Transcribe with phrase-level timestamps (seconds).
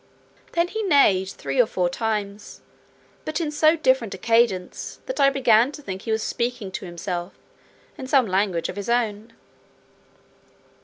[0.53, 2.61] Then he neighed three or four times,
[3.23, 6.71] but in so different a cadence, that I almost began to think he was speaking
[6.71, 7.33] to himself,
[7.99, 9.33] in some language of his own.